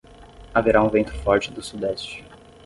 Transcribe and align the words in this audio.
Haverá 0.51 0.81
um 0.83 0.89
vento 0.89 1.13
forte 1.13 1.51
do 1.51 1.61
sudeste. 1.61 2.25